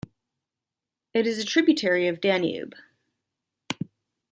[1.13, 2.73] It is a tributary of Danube.